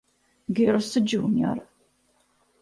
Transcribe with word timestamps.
Girls' 0.51 0.95
Junior. 0.99 1.61